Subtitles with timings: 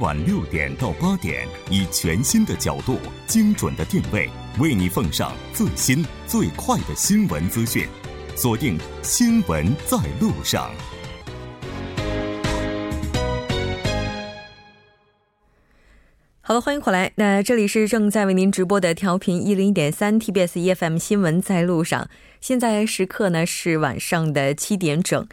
[0.00, 4.28] 晚六点到八点，以全新的角度、精准的定位，
[4.60, 7.86] 为你奉上最新最快的新闻资讯。
[8.36, 10.70] 锁定《新闻在路上》。
[16.40, 17.12] 好了，欢迎回来。
[17.16, 22.04] 那这里是正在为您直播的调频一零点三 TBS EFM《新闻在路上》。
[22.40, 25.26] 现在时刻呢是晚上的七点整。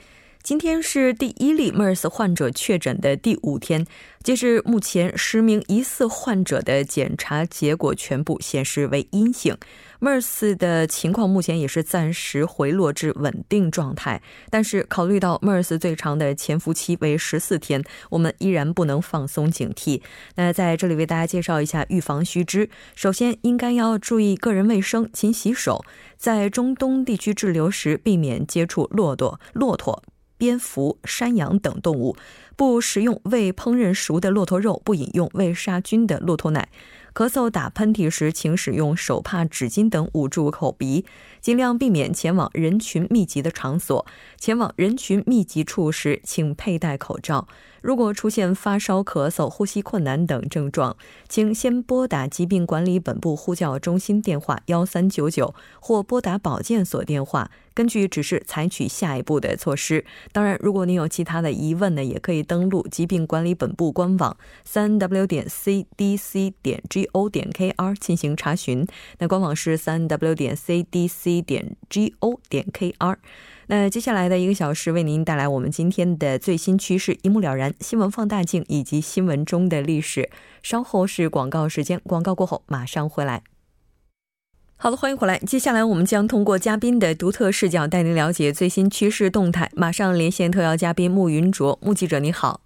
[0.45, 3.83] 今天是第一例 MERS 患者确诊的第五天，
[4.21, 9.57] 截至目前，十名疑似患者的检查结果全部显示为阴性。
[9.99, 20.03] MERS 的情况目前也是暂时回落至稳定状态，但是考虑到 MERS 最长的潜伏期为十四天，我们依然不能放松警惕。
[20.35, 25.83] 那在这里为大家介绍一下预防须知：首先，应该要注意个人卫生，勤洗手；
[26.15, 30.03] 在中东地区滞留时，避免接触骆驼、骆驼。
[30.37, 32.15] 蝙蝠、山羊等动物，
[32.55, 36.69] 不食用未烹饪熟的骆驼肉，不饮用未杀菌的骆驼奶。
[37.13, 41.05] 咳嗽、打喷嚏时，请使用手帕、纸巾等捂住口鼻，
[41.39, 44.05] 尽量避免前往人群密集的场所。
[44.37, 47.47] 前往人群密集处时，请佩戴口罩。
[47.85, 50.97] 如果出现发烧、咳嗽、呼吸困难等症状，
[51.29, 60.03] 请先拨打疾病管理本部呼叫中心电话幺三九九，或拨打保健所电话，根据指示采取下一步的措施。
[60.31, 68.87] 当然，如果您有其他的疑问呢，也可以登录疾病管理本部官网三 w 点 cdc 点 go 点 kr 进行查询。
[69.19, 71.75] 那官网是三 w 点 cdc 点
[72.19, 73.17] go 点 kr。
[73.67, 80.29] 那接下来的一个小时，为您带来我们今天的最新趋势，一目了然，新闻放大镜以及新闻中的历史。
[80.61, 83.43] 稍后是广告时间，广告过后马上回来。
[84.77, 85.39] 好的，欢迎回来。
[85.39, 89.71] 接下来我们将通过嘉宾的独特视角，带您了解最新趋势动态。
[89.73, 92.61] 马上连线特邀嘉宾穆云卓，穆记者你好。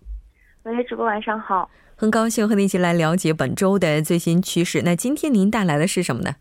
[0.63, 1.69] 喂，主播晚上好。
[1.95, 4.81] 很高兴和您一起来了解本周的最新趋势。
[4.81, 6.35] 那今天您带来的是什么呢？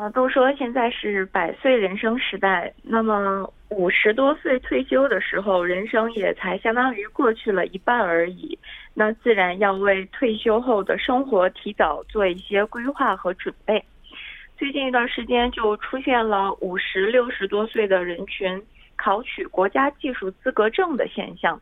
[0.00, 8.58] 啊，都说现在是百岁人生时代，那么五十多岁退休的时候，人生也才相当于过去了一半而已。
[8.94, 13.84] 那自然要为退休后的生活提早做一些规划和准备。
[14.56, 18.58] 最近一段时间就出现了五十六十多岁的人群
[18.96, 21.60] 考取国家技术资格证的现象，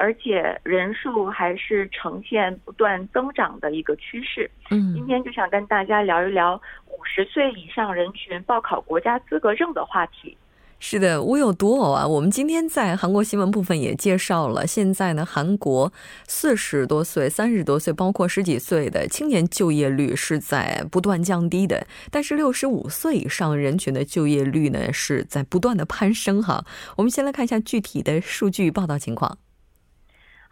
[0.00, 4.50] 而且人数还是呈现不断增长的一个趋势。
[4.70, 6.60] 嗯，今天就想跟大家聊一聊。
[6.86, 10.36] 五十岁以上人群报考国家资格证的话题，
[10.78, 12.06] 是的，我有独偶啊。
[12.06, 15.92] 我们今天在韩国新闻部分也介绍了，现在呢，韩国
[16.26, 26.64] 四十多岁、三十多岁，包括十几岁的青年就业率是在不断降低的，但是六十五岁以上人群的就业率呢是在不断的攀升哈。
[26.96, 29.38] 我们先来看一下具体的数据报道情况。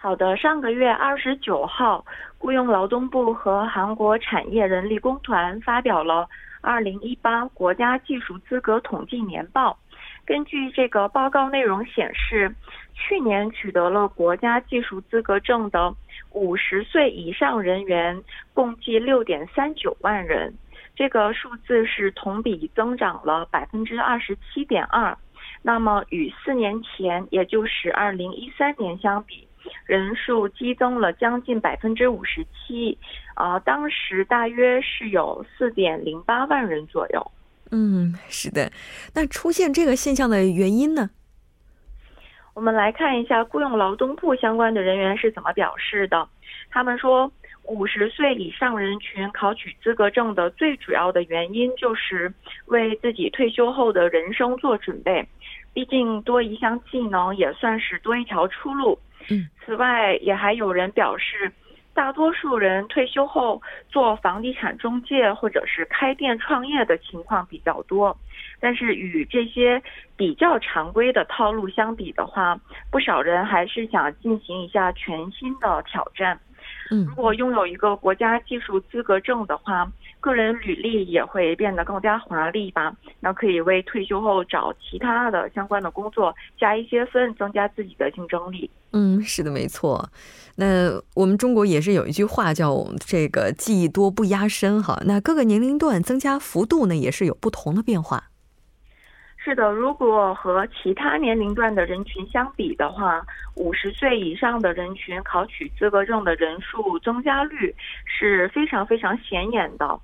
[0.01, 2.05] 好的，上个月二十九号，
[2.39, 6.29] 雇佣劳动部和韩国产业人力工团发表了
[6.61, 9.77] 二零一八国家技术资格统计年报。
[10.25, 12.55] 根据这个报告内容显示，
[12.95, 15.93] 去年取得了国家技术资格证的
[16.31, 18.23] 五十岁以上人员
[18.55, 20.55] 共计六点三九万人，
[20.95, 25.19] 这个数字是同比增长了百分之二十七点二。
[25.61, 29.48] 那么与四年前，也就是二零一三年相比，
[29.87, 32.97] 人数激增了将近百分之五十七，
[33.35, 37.31] 啊，当时大约是有四点零八万人左右。
[37.71, 38.71] 嗯，是的。
[39.15, 41.11] 那出现这个现象的原因呢？
[42.55, 46.29] 我们来看一下雇佣劳动部相关的人员是怎么表示的。
[46.71, 47.31] 他们说，
[47.65, 52.33] 五十岁以上人群考取资格证的最主要的原因就是
[52.67, 55.25] 为自己退休后的人生做准备，
[55.73, 58.99] 毕竟多一项技能也算是多一条出路。
[59.65, 61.53] 此外，也还有人表示，
[61.95, 68.17] 大多数人退休后做房地产中介或者是开店创业的情况比较多。
[68.61, 69.81] 但是与这些
[70.17, 72.59] 比较常规的套路相比的话，
[72.91, 76.41] 不少人还是想进行一下全新的挑战。
[76.91, 79.87] 嗯，如果拥有一个国家技术资格证的话，
[80.29, 82.95] 个人履历也会变得更加华丽吧？
[83.21, 88.71] 那可以为退休后找其他的相关的工作加一些分，增加自己的竞争力。
[88.93, 90.11] 嗯，是的，没错。
[90.57, 95.01] 那我们中国也是有一句话叫“这个技多不压身”哈。
[95.07, 98.25] 那各个年龄段增加幅度呢，也是有不同的变化。
[99.41, 109.99] 是的，如果和其他年龄段的人群相比的话，五十岁以上的人群考取资格证的人数增加率是非常非常显眼的。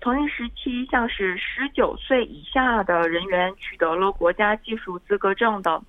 [0.00, 5.82] 同一时期，像是十九岁以下的人员取得了国家技术资格证的，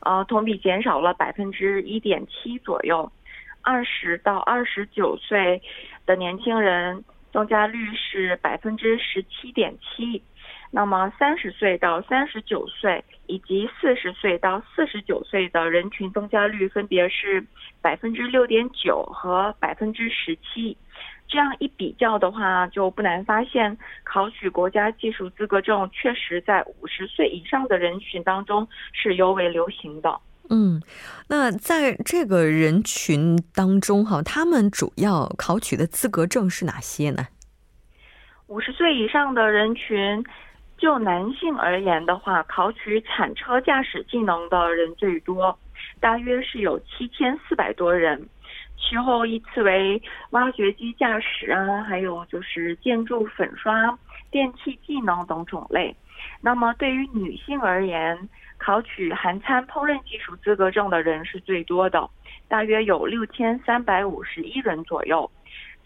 [0.00, 3.10] 呃，同比减少了百分之一点七左右。
[3.62, 5.60] 二十到二十九岁
[6.06, 7.02] 的年轻人
[7.32, 10.22] 增加率是百分之十七点七。
[10.70, 17.44] 那么三十岁到三十九岁以及四十岁到四十九岁的人群增加率分别是
[17.80, 20.76] 百分之六点九和百分之十七。
[21.28, 30.20] 这样一比较的话，就不难发现，考取国家技术资格证确实在五十岁以上的人群当中是尤为流行的。
[30.50, 30.82] 嗯，
[31.28, 37.26] 那在这个人群当中哈，他们主要考取的资格证是哪些呢？
[38.46, 40.24] 五十岁以上的人群。
[40.76, 45.56] 就男性而言的话，考取铲车驾驶技能的人最多，
[45.98, 48.28] 大约是有七千四百多人，
[48.76, 50.00] 其后依次为
[50.30, 53.98] 挖掘机驾驶啊，还有就是建筑粉刷、
[54.30, 55.94] 电气技能等种类。
[56.40, 58.28] 那么对于女性而言，
[58.58, 62.08] 考取韩餐烹饪技术资格证的人是最多的，
[62.48, 65.30] 大约有六千三百五十一人左右。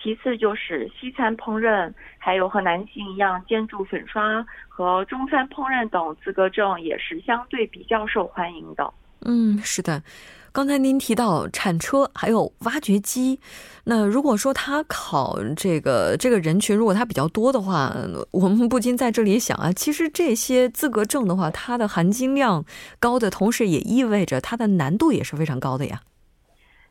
[0.01, 8.93] 其次就是西餐烹饪，还有和男性一样建筑粉刷和中餐烹饪等资格证也是相对比较受欢迎的。
[9.27, 10.01] 嗯，是的。
[10.53, 13.39] 刚才您提到铲车还有挖掘机，
[13.85, 17.95] 那如果说他考这个这个人群如果他比较多的话，
[18.33, 22.65] 我们不禁在这里想啊，其实这些资格证的话，它的含金量
[22.99, 26.01] 高的同时，也意味着它的难度也是非常高的呀。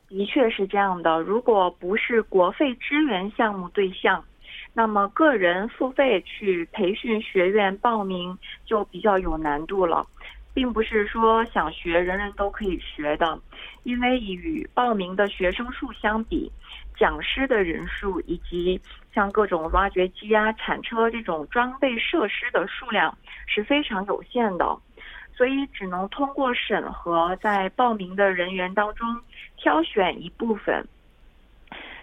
[0.08, 4.24] 的确是这样的，如果不是国费支援项目对象，
[4.74, 10.06] 那么个人付费去培训学院报名就比较有难度了，
[10.58, 13.40] 并不是说想学人人都可以学的，
[13.84, 16.52] 因为与报名的学生数相比，
[16.98, 18.82] 讲师的人数以及
[19.14, 23.16] 像各种挖掘机啊、铲车这种装备设施的数量
[23.46, 24.66] 是非常有限的。
[25.36, 29.08] 所以只能通过审核，在报名的人员当中
[29.58, 30.84] 挑选一部分。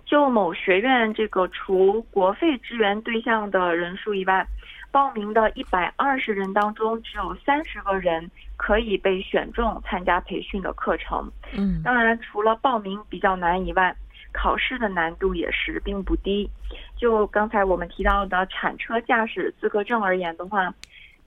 [0.06, 4.46] 就某学院这个除国费支援对象的人数以外，
[4.94, 11.28] 报名的一百二十人当中，只有三十个人可以被选中参加培训的课程。
[11.52, 13.92] 嗯，当然，除了报名比较难以外，
[14.32, 16.48] 考试的难度也是并不低。
[16.96, 20.72] 就刚才我们提到的铲车驾驶资格证而言的话。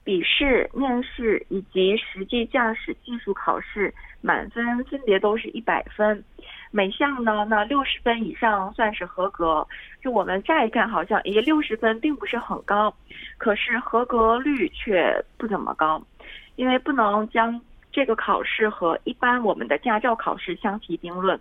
[0.04, 3.92] 笔试、面试以及实际驾驶技术考试，
[4.22, 6.24] 满分分别都是一百分。
[6.70, 9.66] 每项呢，那六十分以上算是合格。
[10.02, 12.94] 就我们乍一看，好像诶，六十分并不是很高，
[13.36, 16.02] 可是合格率却不怎么高，
[16.56, 17.60] 因为不能将
[17.90, 21.38] 这个考试和一般我们的驾照考试相提并论。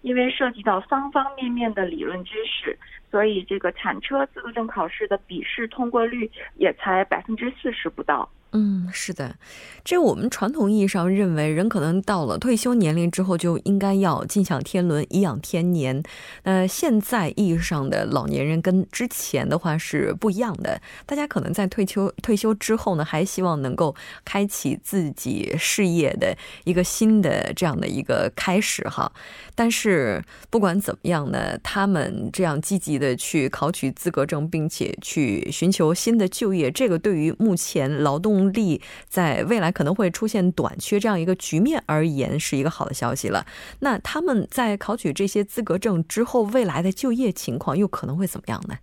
[0.00, 2.76] 因为涉及到方方面面的理论知识，
[3.08, 8.28] 所以这个铲车资格证考试的笔试通过率也才百分之四十不到。
[8.54, 9.36] 嗯，是的，
[9.82, 16.02] 这我们传统意义上认为，人可能到了退休年龄之后，就应该要尽享天伦，颐养天年。
[16.42, 20.78] 那现在意义上的老年人跟之前的话是不一样的。
[21.06, 29.10] 大家可能在退休退休之后呢，还希望能够开启自己事业的一个新的这样的一个开始哈。
[29.54, 38.41] 但是不管怎么样呢，他们这样积极的去考取资格证，并且去寻求新的就业，这个对于目前劳动。
[38.50, 43.44] 力在未来可能会出现短缺这样一个局面而言，是一个好的消息了。
[43.80, 48.76] 那他们在考取这些资格证之后，未来的就业情况又可能会怎么样呢？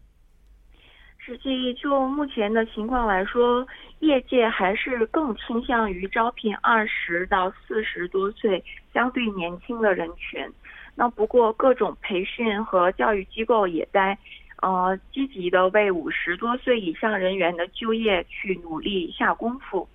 [1.18, 3.66] 实际就目前的情况来说，
[4.02, 8.64] 业界还是更倾向于招聘二十到四十多岁
[8.94, 10.48] 相对年轻的人群。
[10.94, 14.18] 那不过各种培训和教育机构也在。
[14.62, 19.88] 呃，积极的为五十多岁以上人员的就业去努力下功夫。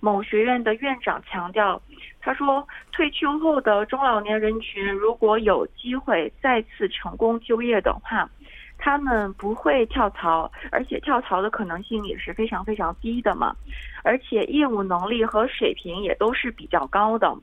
[0.00, 1.80] 某学院的院长强调，
[2.20, 8.28] 他说，退休后的中老年人群如果有机会再次成功就业的话，
[8.76, 13.56] 他们不会跳槽，而且跳槽的可能性也是非常非常低的嘛。
[14.02, 17.34] 而且业务能力和水平也都是比较高的。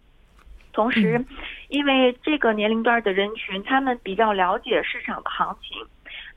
[0.72, 1.26] 同时，
[1.70, 5.86] 因为这个年龄段的人群，他们比较了解市场的行情。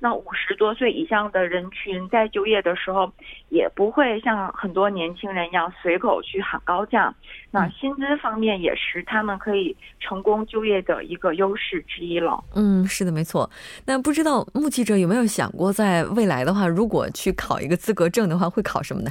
[0.01, 3.11] 那五十多岁以上的人群在就业的时候，
[3.49, 7.15] 也不会像很多年轻人一样随口去喊高价。
[7.51, 12.43] 那薪资方面也是他们可以成功就业的一个优势之一了。
[12.55, 13.49] 嗯，是的，没错。
[13.87, 19.11] 那不知道目击者有没有想过，在未来的话，如果去考一个资格证的话，会考什么呢？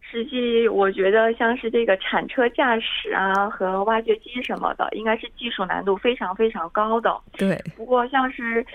[0.00, 7.16] 实际我觉得，像是这个铲车驾驶啊和挖掘机什么的，应该是技术难度非常非常高的。
[7.38, 7.56] 对。
[7.76, 8.66] 不过像是。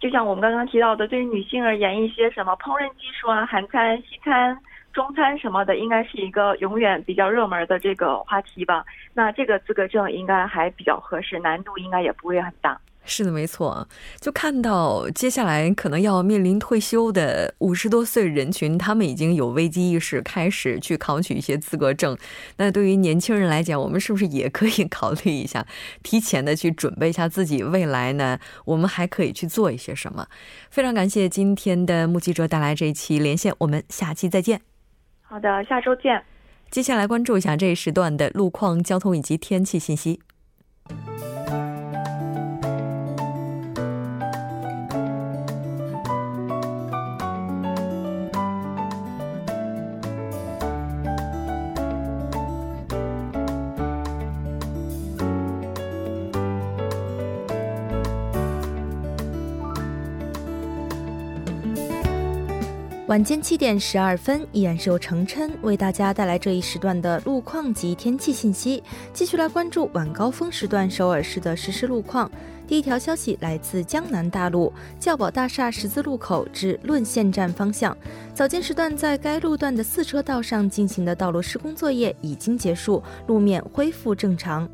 [0.00, 4.56] 就像我们刚刚提到的，对于女性而言，一些什么烹饪技术啊、韩餐、西餐、
[4.92, 8.84] 中餐什么的，应该是一个永远比较热门的这个话题吧。
[9.12, 12.80] 那这个资格证应该还比较合适，难度应该也不会很大。
[13.08, 13.88] 是的，没错。
[14.20, 22.16] 就看到接下来可能要面临退休的五十多岁人群，他们已经有危机意识，开始去考取一些资格证。
[22.58, 25.66] 那对于年轻人来讲，我们是不是也可以 考虑一下，
[26.02, 28.38] 提前的去准备一下自己未来呢？
[28.66, 30.26] 我们还可以去做一些什么？
[30.70, 34.60] 非常感谢今天的目击者带来这一期连线，我们下期再见。
[35.22, 36.22] 好的，下周见。
[36.70, 40.20] 接下来关注一下这一时段的路况、交通以及天气信息。
[63.08, 68.82] 晚间七点十二分，依然是由程琛为大家带来这一时段的路况及天气信息。
[69.14, 72.30] 继续来关注晚高峰时段首尔市的实时路况。
[72.66, 77.96] 第一条消息来自江南大路教宝大厦十字路口至论线站方向，
[78.34, 84.68] 早间时段在该路段的四车道上进行的道路施工作业已经结束，路面恢复正常。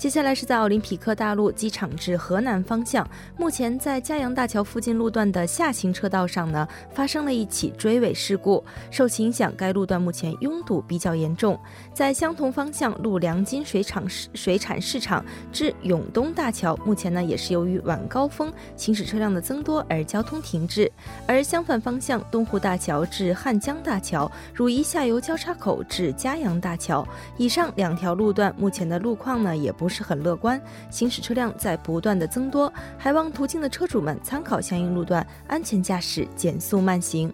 [0.00, 11.60] 接下来是在奥林匹克大陆机场至河南方向，目前在嘉阳大桥附近路段的下行车道上呢，发生了一起追尾事故，受其影响，该路段目前拥堵比较严重。
[11.92, 20.90] 在相同方向路良金水厂水产市场至永东大桥，目前呢也是由于晚高峰行驶车辆的增多而交通停滞。
[21.26, 29.89] 而相反方向东湖大桥至汉江大桥、汝宜下游交叉口至嘉阳大桥，以上两条路段目前的路况呢也不。
[29.90, 37.30] 是很乐观，行驶车辆在不断的增多，还望途经的车主们参考相应路段，安全驾驶，减速慢行。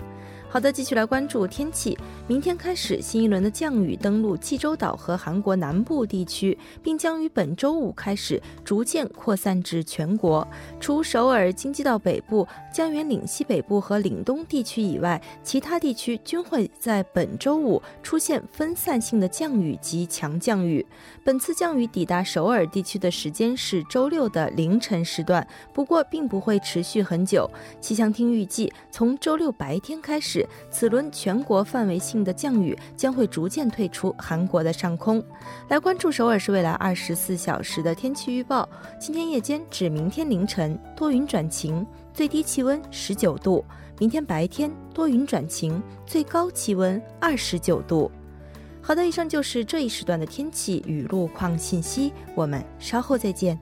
[0.49, 1.99] 好的，继续来关注天气。
[2.27, 10.47] 明天开始，新一轮的降雨登陆济州岛和韩国南部地区，并将于本周五开始逐渐扩散至全国。
[10.81, 20.85] 除首尔、京畿道北部、江原岭西北部和岭东地区以外，其他地区均会在本周五出现分散性的降雨及强降雨。
[21.23, 27.51] 本次降雨抵达首尔地区的时间是周六的凌晨时段，不过并不会持续很久。
[27.79, 30.36] 气象厅预计，从周六白天开始。
[30.71, 35.23] 此轮全国范围性的降雨将会逐渐退出韩国的上空。
[35.69, 43.65] 来关注首尔市未来二十四小时的天气预报：今天夜间至明天凌晨多云转晴，最低气温十九度；
[44.01, 48.11] 明天白天多云转晴，最高气温二十九度。
[48.83, 53.59] 好的，以上就是这一时段的天气与路况信息，我们稍后再见。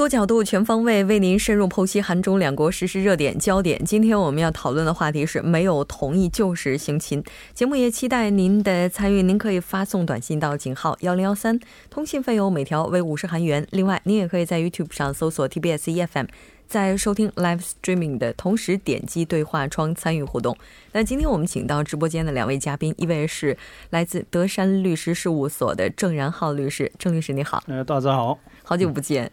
[0.00, 3.84] 多角度、全方位为您深入剖析韩中两国实时热点焦点。
[3.84, 7.22] 今天我们要讨论的话题是没有同意就是性侵。
[7.52, 13.66] 节目也期待您的参与，您可以发送短信到井号幺零幺三，通信费用每条为五十韩元。
[13.72, 16.28] 另外，您也可以在 YouTube 上搜索 TBS EFM。
[16.66, 20.56] 在收听 live streaming 的同时，点击对话窗参与互动。
[20.92, 23.58] 那今天我们请到直播间的两位嘉宾，一位是
[23.90, 27.62] 来自德山律师事务所的郑然浩律师，郑律师你好。
[27.66, 28.38] 呃，大家好，
[28.70, 29.28] 好久不见。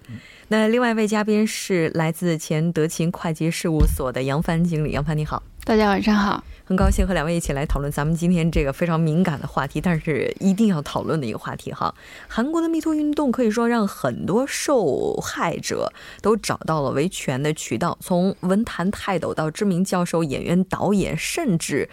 [0.48, 5.44] 那另外一位嘉宾是来自前德勤会计事务所的杨帆经理，杨帆你好。
[5.64, 11.94] 大家晚上好，很高兴和两位一起来讨论咱们今天这个非常敏感的话题，但是一定要讨论的一个话题哈。
[12.28, 21.88] 韩国的密 o 运动可以说让很多受害者都找到了维权的渠道，从文坛泰斗到知名教授、演员、导演，甚至。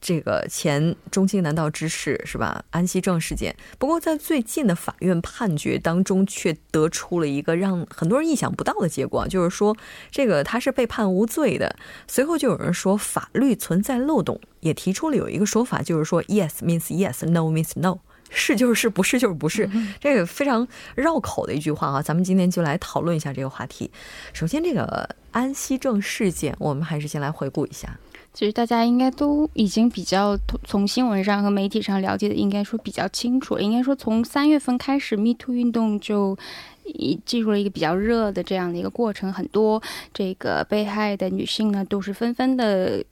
[0.00, 2.64] 这个前中青南道知事是吧？
[2.70, 3.56] 安熙正事件。
[3.78, 9.76] 不过在最近的法院判决当中，却得出了一个让很多人意想不到的结果，就是说
[10.10, 11.74] 这个他是被判无罪的。
[12.06, 17.98] 随后就有人说法律存在漏洞，也提出了有一个说法，就是说 yes means yes，no means no，
[18.30, 19.68] 是就是是，不是就是不是。
[19.98, 23.90] 这个非常绕口的一句话啊，咱们今天就来讨论一下这个话题。
[24.32, 27.98] 首先，这个安熙正事件，我们还是先来回顾一下。
[28.36, 33.58] 其实大家应该都已经比较从新闻上和媒体上了解的，应该说比较清楚。
[33.58, 36.36] 应该说从三月份开始，Me Too 运动就
[36.84, 43.02] 已进入了一个比较热的这样的一个过程，很多这个被害的女性呢，都是纷纷的。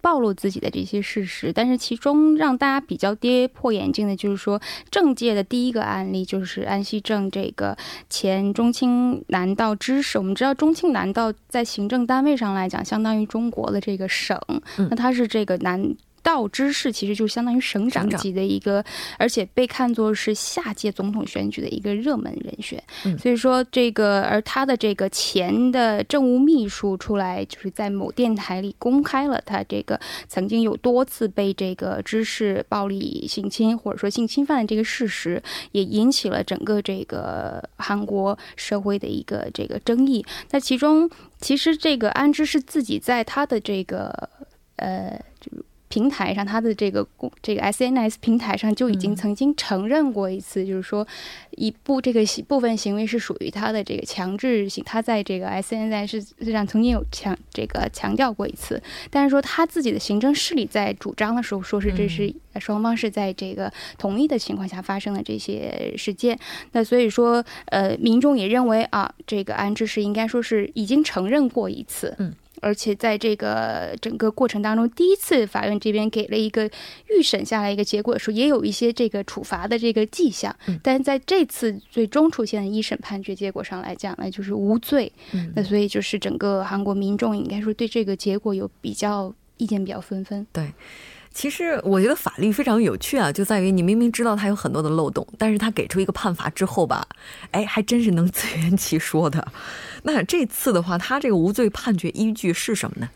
[0.00, 7.76] 暴露自己的这些事实，但是其中让大家比较跌破眼镜的，就是说政界的第一个案例就是安熙正这个
[8.08, 10.18] 前中青南道知事。
[10.18, 14.38] 我们知道中青南道在行政单位上来讲，相当于中国的这个省，
[14.76, 15.94] 那他是这个南。
[16.22, 18.84] 道知事其实就相当于省长级的一个，
[19.18, 22.82] 而且被看作是下届总统选举的一个热门人选。
[23.18, 29.98] 所以说这个，而他的这个前的政务秘书出来，就是在某电台里公开了他这个
[30.28, 40.24] 曾经有多次被这个知识暴力性侵或者说性侵犯的这个事实，也引起了整个这个韩国社会的一个这个争议。
[40.50, 41.10] 那其中，
[41.40, 44.28] 其实这个安知是自己在他的这个
[44.76, 45.20] 呃。
[45.90, 51.06] 平台上，他的这个公这个 SNS 平台上就已经曾经承认过一次，就是说
[51.56, 58.80] 一部这个部分行为是属于他的这个强制性，他在这个 SNS 上曾经有强这个强调过一次，
[59.10, 66.38] 但是说他自己的行政势力在主张的时候，说是这是双方是在这个同意的情况下发生的这些事件，
[66.70, 72.32] 那所以说呃，民众也认为啊，这个安置是应该说是已经承认过一次，嗯。
[72.60, 76.70] 而且在这个整个过程当中，第一次法院这边给了一个
[77.08, 80.54] 预审下来一个结果的时候，也有一些这个处罚的这个迹象。
[80.82, 85.10] 但是在这次最终出现的一审判决结果上来讲呢，就是无罪。
[85.54, 90.46] 那所以就是整个韩国民众应该说对这个结果有比较意见比较纷纷。
[90.52, 90.72] 对。
[91.32, 97.06] 其实我觉得法律非常有趣啊，就在于你明明知道它有很多的漏洞，但是他给出一个判罚之后吧，
[97.52, 99.46] 哎，还真是能 自圆其说的。
[100.02, 103.08] 那这次的话，他这个无罪判决依据是什么呢？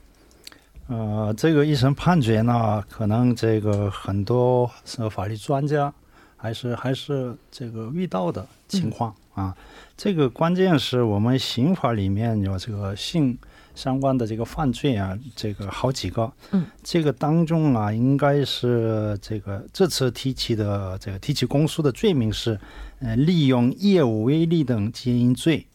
[0.86, 5.92] 呃，这个一审判决呢，可能这个很多是法律专家
[6.36, 9.54] 还是还是这个遇到的情况啊。
[9.96, 13.36] 这个关键是我们刑法里面有这个性。
[13.74, 22.58] 相关的这个犯罪啊，这个好几个，嗯，这个当中啊，应该是这个这次提起的这个提起公诉的罪名是，
[23.00, 25.66] 呃，利用业务威力等经营罪。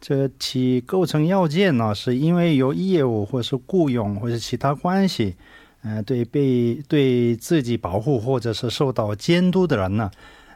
[0.00, 5.36] 这其构成要件呢，是因为由业务或是雇佣或者其他关系，
[5.82, 10.10] 呃，对被对自己保护或者是受到监督的人呢，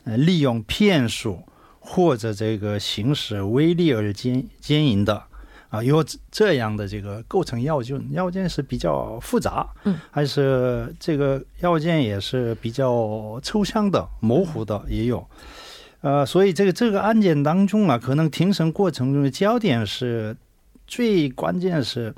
[0.04, 1.40] 呃，利用骗术
[1.78, 5.22] 或者这个行使威力而奸奸淫的。
[5.68, 15.26] 啊，有这样的这个构成要件，要件是比较复杂，嗯，还是这个要件也是比较抽象的、模糊的也有，
[16.02, 20.36] 呃，所以这个这个案件当中啊，可能庭审过程中的焦点是
[20.86, 22.14] 最关键是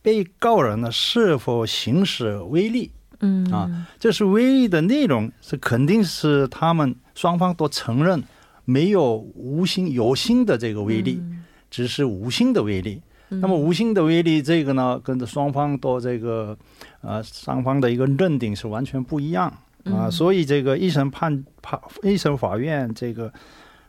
[0.00, 2.90] 被告人呢是否行使威力，
[3.20, 8.24] 嗯啊，这是威力的内容是肯定是他们双方都承认
[8.64, 11.20] 没有无心有心的这个威力。
[11.70, 16.58] 只是无心的威力，那么无心的威力这个呢，跟着双方都这个，
[17.00, 19.52] 呃，双方的一个认定是完全不一样。
[19.84, 23.32] 啊，所以这个一审判判一审法院这个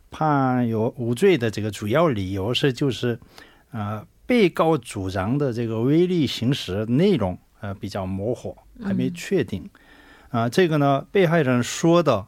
[0.10, 3.20] 判有无罪的这个主要理由是就是，
[3.72, 9.70] 呃，被告主张的这个威力行使内容呃比较模糊，还没确定。
[10.30, 12.26] 啊，这个呢，被害人说的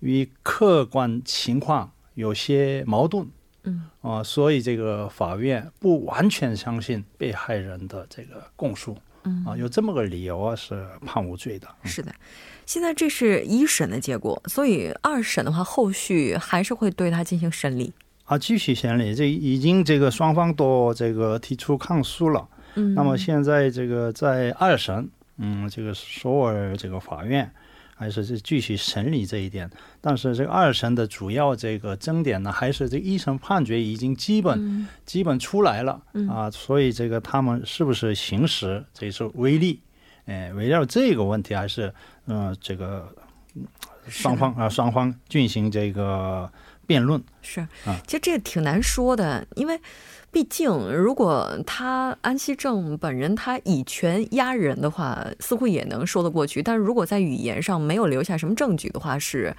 [0.00, 3.28] 与客观情况有些矛盾。
[3.64, 11.66] 嗯啊，所以这个法院不完全相信被害人的这个供述，嗯啊，有这么个理由啊，是判无罪的。
[11.82, 12.14] 是的，
[12.66, 17.92] 现在这是一审的结果，所以二审的话，后续还是会对他进行审理
[18.24, 19.14] 啊，继续审理。
[19.14, 27.50] 这已经这个双方都这个提出抗诉了，嗯，那么现在这个在二审，嗯，这个首尔这个法院。
[27.94, 39.80] 还是是继续审理这一点，但是这个二审的主要这个争点呢，还是这一审判决已经基本基本出来了啊，所以这个他们是不是行使这是威力？
[40.26, 41.92] 哎，围绕这个问题，还是
[42.26, 43.14] 嗯，这个
[44.08, 46.50] 双方啊，双方进行这个
[46.86, 49.80] 辩论是啊，其实这挺难说的，因为。
[50.34, 56.60] 毕竟，如果他安西正本人他以权压人的话，似乎也能说得过去。
[56.60, 59.54] 但是如果在语言上没有留下什么证据的话，是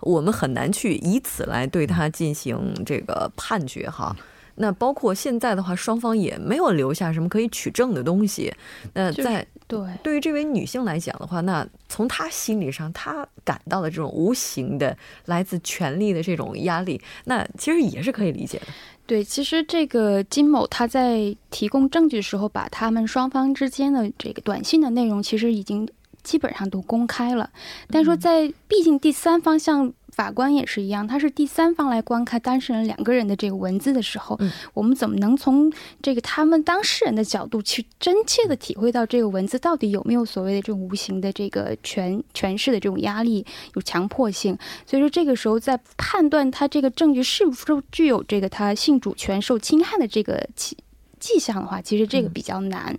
[0.00, 4.16] 我们很难去以此来对他进行这个判决哈。
[4.56, 8.52] 那包括现在的话，双方也没有留下什么可以取证的东西。
[8.94, 18.66] 那在对对于这位女性来讲的话，那从她心理上，她感到的这种无形的来自权力的这种压力，那其实也是可以理解的。
[19.06, 25.88] 对，其实这个金某他在提供证据的时候，把他们双方之间的这个短信的内容，其实已经
[26.26, 27.48] 基本上都公开了。
[27.88, 29.94] 但是说，在毕竟第三方向。
[30.12, 34.38] 法官也是一样，他是第三方来观看当事人两个人的这个文字的时候，
[34.72, 44.56] 我们怎么能从这个他们当事人的角度去真切的体会到这个文字到底有没有所谓的这种无形的这个权权势的这种压力，有强迫性？
[44.86, 50.78] 所以说这个时候在判断他这个证据是不是具有这个他性主权受侵害的这个迹
[51.20, 52.98] 迹象的话，其实这个比较难，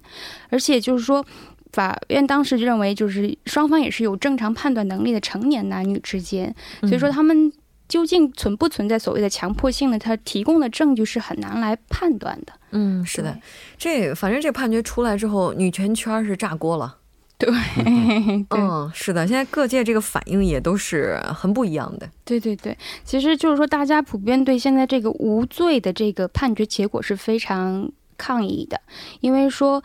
[0.51, 1.25] 而且就是说。
[1.73, 7.51] 法院当时认为，就是双方也是有正常判断能力的成年男女之间，所以说他们
[7.87, 9.99] 究竟存不存在所谓的强迫性呢？
[9.99, 12.53] 他提供的证据是很难来判断的。
[12.71, 13.37] 嗯，是的，
[13.77, 16.97] 这反正这判决出来之后，女权圈是炸锅了。
[17.37, 17.49] 对，
[18.49, 22.09] 嗯，是的，现在各界这个反应也都是很不一样的。
[22.25, 28.81] 对对对，其实就是说，大家普遍对现在这个无罪的这个判决结果是非常抗议的，
[29.19, 29.83] 因为说。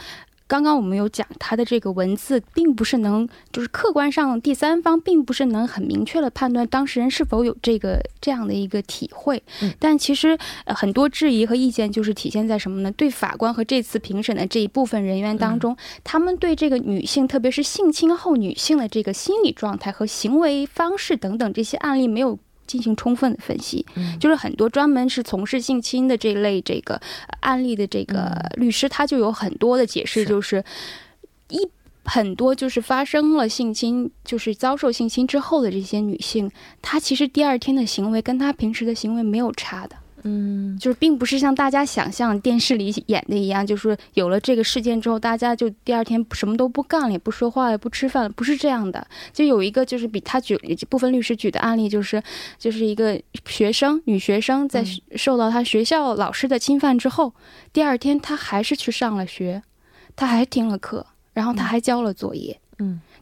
[0.52, 9.42] 刚刚我们有讲，它的这个文字并不是能，就是客观上第三方并不是能很明确的判断当事人是否有这个这样的一个体会。
[9.62, 10.36] 嗯，但其实
[10.66, 12.92] 很多质疑和意见就是体现在什么呢？
[12.92, 22.38] 对法官和这次评审的这一部分人员当中，他们对这个女性，特别是性侵后女性的这个心理状态和行为方式等等这些案例没有。
[22.72, 23.84] 进行充分的分析，
[24.18, 26.98] 就是很多专门是从事性侵的这类这个
[27.40, 30.64] 案例的这个律师，他就有很多的解释，就是
[31.50, 31.68] 一
[32.04, 39.96] 很多就是发生了性侵，就是遭受性侵之后的这些女性，她其实第二天的行为跟她平时的行为没有差的。
[40.24, 49.06] 嗯，就是并不是像大家想象电视里演的一样，就是有了这个事件之后，大家就第二天什么都不干了，也不说话，也不吃饭了，不是这样的。
[49.32, 50.56] 就有一个就是比他举
[50.88, 52.22] 部分律师举的案例，就是
[52.58, 54.84] 就是一个学生女学生在
[55.16, 57.34] 受到他学校老师的侵犯之后，
[57.72, 59.62] 第二天她还是去上了学，
[60.14, 62.56] 她还听了课，然后她还交了作业。
[62.56, 62.61] 嗯。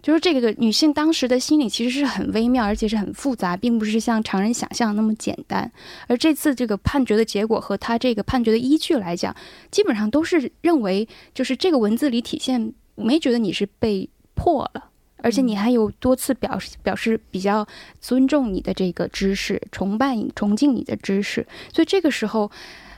[0.03, 5.71] 就是这个女性当时的心理其实是很微妙，而且是很复杂，并不是像常人想象那么简单。
[6.07, 9.35] 而这次这个判决的结果和他这个判决的依据来讲，
[9.71, 14.85] 基本上都是认为，就是这个文字里体现没觉得你是被迫了，
[15.19, 17.67] 而且你还有多次表示表示比较
[18.01, 22.51] 尊重你的这个知识，崇拜你、崇敬你的知识，所以这个时候。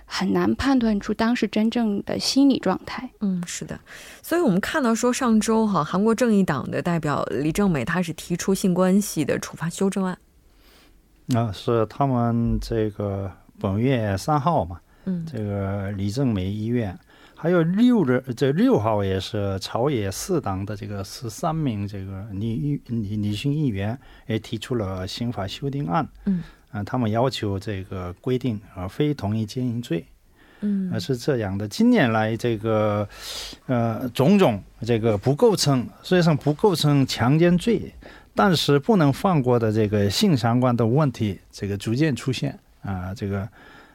[0.04, 3.10] 很难判断出当时真正的心理状态。
[3.20, 3.78] 嗯，是的，
[4.22, 10.18] 所以我们看到说上周哈，韩国正义党的代表李正美，他是提出性关系的处罚修正案。
[11.34, 16.98] 啊，是他们这个本月三号嘛，嗯，这个李正美医院，
[17.34, 26.06] 还有六日这六号也是朝野四党的这个十三名这个女女女性议员也提出了刑法修订案。
[26.26, 26.42] 嗯。
[26.72, 30.04] 啊，他们要求这个规定啊，非同意奸淫罪，
[30.60, 31.68] 嗯，而是这样的。
[31.68, 33.06] 近年来，这个
[33.66, 37.92] 呃，种种这个不构成，实际上不构成强奸罪，
[38.34, 43.12] 但是不能放过的这个性相关的问题，这个逐渐出现啊。
[43.14, 43.46] 这个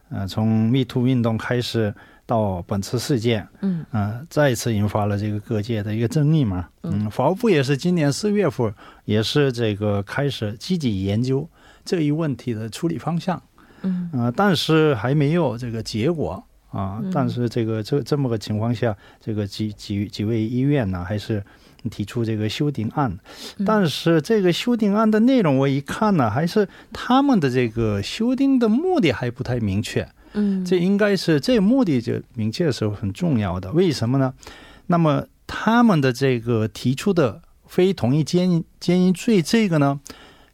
[0.09, 1.91] 呃，从 Me Too 运动开始
[2.27, 6.69] 到本次事件，嗯，啊，再次引发了这个各界的一个争议嘛。
[6.83, 8.71] 嗯，法务部也是今年四月份
[9.05, 11.49] 也是这个开始积极研究。
[11.87, 13.41] 这一问题的处理方向，
[13.81, 17.01] 嗯啊，但是还没有这个结果啊。
[17.13, 21.41] 但是这个这这么个情况下，这个几几几位医院呢，还是
[21.89, 23.17] 提出这个修订案。
[23.65, 30.05] 但是这个修订案的内容，我一看呢，还是他们的这个修订的目的还不太明确。
[30.33, 33.71] 嗯，这应该是这目的就明确的时候很重要的。
[33.71, 34.33] 为什么呢？
[34.87, 40.01] 那么他们的这个提出的非同意奸淫奸淫罪这个呢？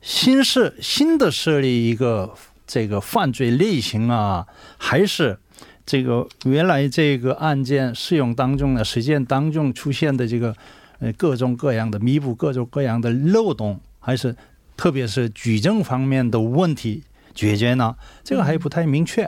[0.03, 2.35] 新设新的设立一个
[2.67, 4.45] 这个犯罪类型啊，
[4.77, 5.39] 还是
[5.85, 10.53] 这个原来这个案件适用当中的实践当中出现的这个
[10.99, 14.35] 呃各种各样的弥补各种各样的漏洞，还是
[14.75, 17.95] 特别是举证方面的问题解决呢？
[18.25, 19.23] 这个还不太明确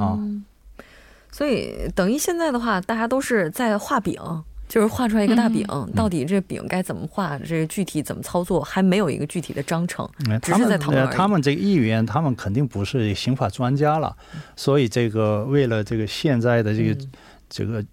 [0.00, 0.18] 啊。
[1.30, 4.18] 所以等于现在的话，大家都是在画饼。
[4.68, 10.08] 就是画出来一个大饼，到底这饼该怎么画，这个具体怎么操作，还没有一个具体的章程，
[10.42, 14.16] 只是在讨论他们这个议员，他们肯定不是刑法专家了，
[14.56, 16.96] 所以这个为了这个现在的这个
[17.48, 17.84] 这个。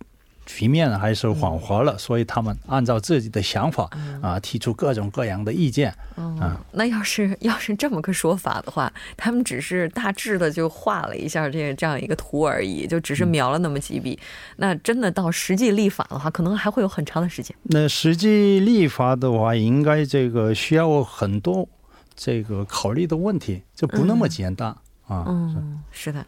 [0.46, 3.90] 局面还是缓和了，所以他们按照自己的想法
[4.22, 5.94] 啊，提出各种各样的意见。
[6.16, 14.20] 啊，那要是要是这么个说法的话，他们只是大致的就画了一下这这样一个图而已，就只是描了那么几笔。
[14.58, 17.56] 那真的到实际立法的话，可能还会有很长的时间。
[17.64, 21.68] 那实际立法的话，应该这个需要很多
[22.16, 24.70] 这个考虑的问题，就不那么简单
[25.08, 25.26] 啊。
[25.28, 26.26] 嗯，是的。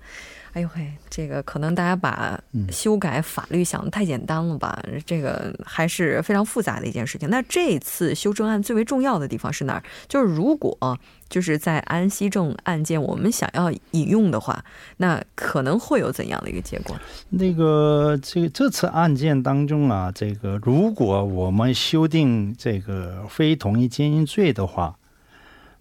[0.56, 2.40] 哎呦嘿，这个可能大家把
[2.72, 4.82] 修改法律想的太简单了吧？
[5.06, 7.30] 这个还是非常复杂的一件事情。
[7.30, 9.84] 那这次修正案最为重要的地方是哪儿？
[10.08, 14.64] 就是如果就是在安息证案件，我们想要引用的话，
[14.96, 16.96] 那可能会有怎样的一个结果？
[17.32, 24.96] 那个这个这次案件当中啊，这个如果我们修订这个非同意奸淫罪的话，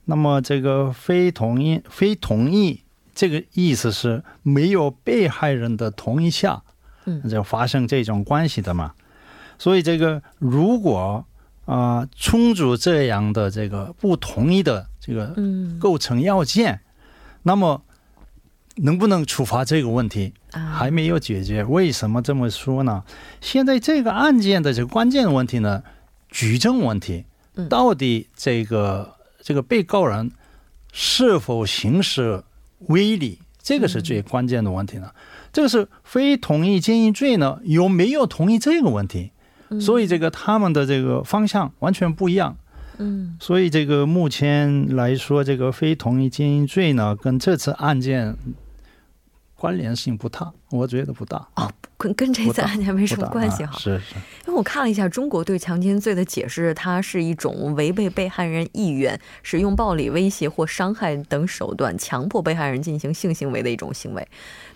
[0.06, 2.80] 那么这个非同意非同意。
[3.14, 6.62] 这个意思是没有被害人的同意下，
[7.05, 8.92] 嗯，就发生这种关系的嘛。
[9.59, 11.24] 所以这个如果
[11.66, 16.81] 啊、充足这样的这个不同意的这个嗯构成要件，
[17.42, 17.83] 那么
[18.77, 21.64] 能不能处罚这个问题啊还没有解决。
[21.64, 23.03] 为什么这么说呢？
[23.40, 25.83] 现在这个案件的这个关键问题呢，
[26.29, 27.24] 举证问题
[27.55, 30.31] 嗯，到底这个这个被告人
[30.92, 32.44] 是否行使
[32.88, 35.11] 威力，这个是最关键的问题呢。
[35.53, 39.31] 这个是非同意经营罪呢，有没有同意这个问题？
[39.81, 42.57] 所以这个他们的这个方向完全不一样。
[42.97, 48.37] 嗯所以这个目前来说，这个非同意经营罪呢，跟这次案件
[49.57, 51.37] 关联性不大，我觉得不大。
[51.56, 53.72] 哦，跟跟这次案件没什么关系哈。
[53.74, 54.14] 啊是是，
[54.46, 64.26] 因为我看了一下中国对强奸罪的解释，它是一种违背被害人意愿，使用暴力、威胁或伤害等手段强迫被害人进行性行为的一种行为。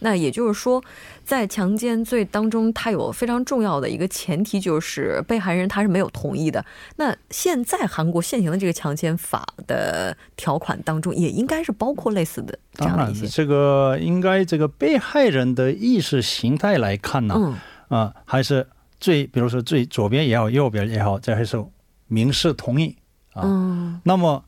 [0.00, 0.82] 那也就是说，
[1.24, 6.64] 在强奸罪当中，它有非常重要的一个前提，就是被害人他是没有同意的。
[6.96, 17.56] 那现在韩国现行的这个强奸法的条款当中，也应该是包括类似的这样的一些，这个应该这个被害人的意识形态来看呢，嗯。
[17.88, 18.68] 啊、还是
[19.00, 21.64] 最，比如说最左边也好，右边也好，这还是
[22.06, 22.94] 明示同意
[23.32, 23.40] 啊。
[23.44, 24.44] 嗯，那么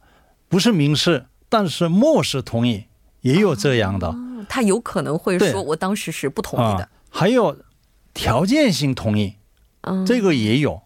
[0.46, 2.84] 不是明示，但是漠视同意，
[3.22, 4.08] 也有这样的。
[4.08, 6.84] 哦他有可能会说，我当时是不同意的。
[6.84, 7.56] 啊，，还有
[8.12, 9.34] 条件性同意，
[9.82, 10.82] 嗯，这个也有，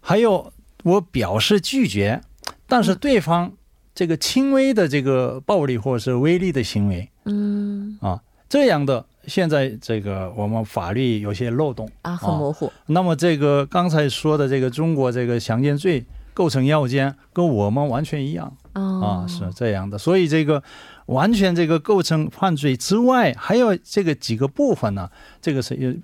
[0.00, 2.22] 还有我表示拒绝，
[2.66, 3.52] 但是对方
[3.94, 7.98] 这个轻微的这个暴力或者是威力的行为嗯。
[8.00, 16.04] 啊，这样的现在这个我们法律有些漏洞啊，很模糊，那么这个刚才说的这个中国这个强奸罪
[16.34, 20.62] 构成要件跟我们完全一样哦啊，是这样的，所以这个
[21.06, 25.96] 完全这个构成犯罪之外，还有这个几个部分呢，这个是也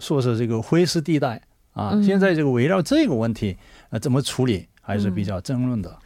[0.00, 1.40] 说是这个灰色地带
[1.72, 1.90] 啊。
[1.92, 3.56] 嗯现在这个围绕这个问题
[3.90, 5.96] 呃怎么处理，还是比较争论的。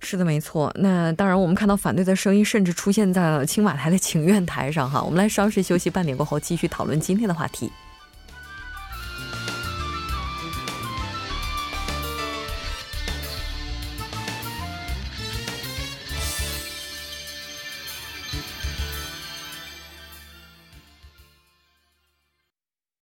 [0.00, 0.70] 是的，没错。
[0.76, 5.02] 那当然，我们看到反对的声音甚至出现在了青瓦台的请愿台上哈。
[5.02, 7.70] 我们来稍事休息，半点过后继续讨论今天的话题。